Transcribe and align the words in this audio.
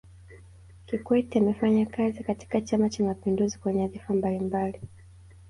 kikwete 0.85 1.35
amefanya 1.39 1.85
kazi 1.87 2.23
katika 2.23 2.61
chama 2.61 2.89
cha 2.89 3.03
mapinduzi 3.03 3.57
kwa 3.59 3.73
nyadhifa 3.73 4.13
mbalimbali 4.13 4.79